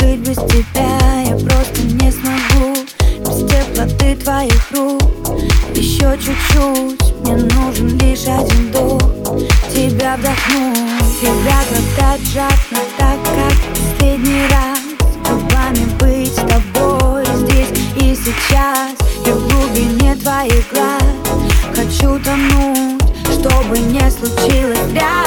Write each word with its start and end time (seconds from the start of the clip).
жить 0.00 0.20
без 0.20 0.36
тебя 0.36 1.22
я 1.26 1.36
просто 1.36 1.82
не 1.82 2.10
смогу. 2.10 2.74
Без 3.20 3.50
теплоты 3.50 4.16
твоих 4.16 4.70
рук. 4.72 5.02
Еще 5.74 6.18
чуть-чуть, 6.18 7.14
мне 7.20 7.36
нужен 7.36 7.98
лишь 7.98 8.26
один 8.26 8.70
дух. 8.72 9.00
Тебя 9.72 10.16
вдохнуть, 10.16 11.20
тебя 11.20 11.60
глотать 11.70 12.20
жадно 12.32 12.84
Так, 12.98 13.18
как 13.24 13.54
последний 13.74 14.46
раз. 14.50 14.80
Губами 15.28 15.84
быть 15.98 16.32
с 16.32 16.36
тобой 16.36 17.24
здесь 17.36 17.68
и 17.96 18.14
сейчас. 18.14 18.92
Я 19.26 19.34
в 19.34 19.48
глубине 19.48 20.16
твоих 20.16 20.70
глаз. 20.72 21.02
Хочу 21.74 22.18
тонуть, 22.20 23.02
чтобы 23.32 23.78
не 23.78 24.10
случилось 24.10 24.92
рядом 24.92 25.19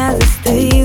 Время 0.00 0.16
застыло, 0.18 0.79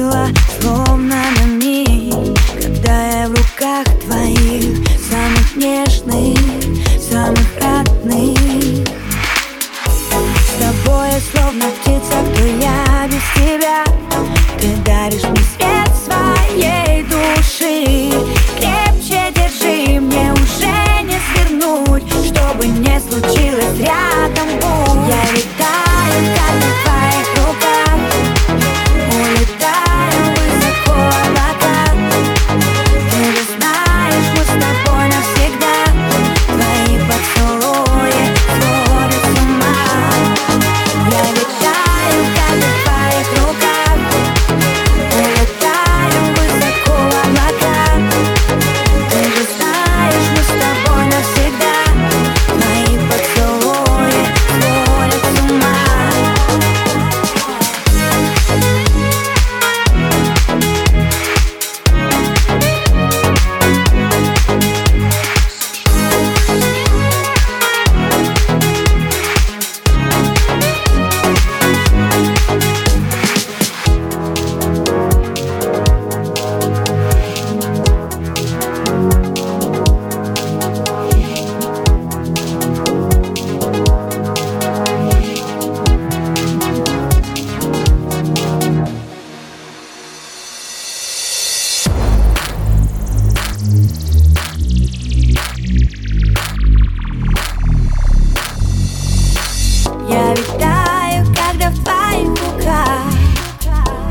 Я 100.08 100.34
летаю, 100.34 101.26
когда 101.34 101.70
в 101.70 101.78
твоих 101.82 102.28
руках 102.28 103.02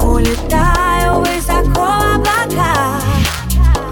Улетаю 0.01 1.19
высоко 1.19 1.85
в 1.85 2.15
облака. 2.15 2.99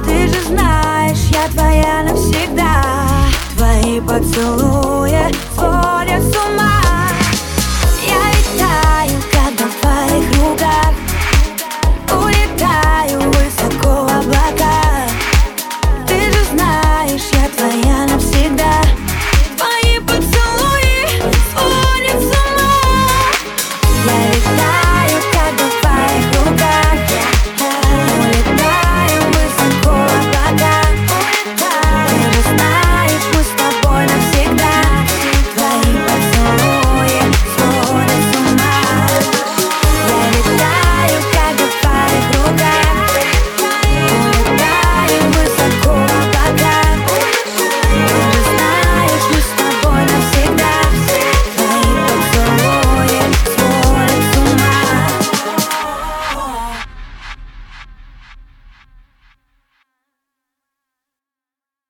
Ты 0.05 0.27
же 0.27 0.41
знаешь, 0.47 1.29
я 1.31 1.47
твоя 1.49 2.03
навсегда. 2.03 2.83
Твои 3.55 4.01
поцелуи 4.01 5.13